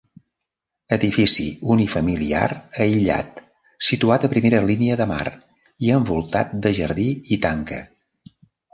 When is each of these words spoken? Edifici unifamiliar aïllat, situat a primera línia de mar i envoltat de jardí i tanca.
Edifici 0.95 1.45
unifamiliar 1.75 2.47
aïllat, 2.87 3.45
situat 3.91 4.27
a 4.27 4.33
primera 4.35 4.65
línia 4.73 4.99
de 5.05 5.11
mar 5.15 5.23
i 5.87 5.95
envoltat 6.01 6.61
de 6.67 6.77
jardí 6.83 7.11
i 7.39 7.43
tanca. 7.49 7.85